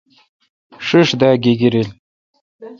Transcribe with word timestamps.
ݭݭ 0.85 1.09
دا 1.19 1.29
گیگیر۔ 1.43 1.87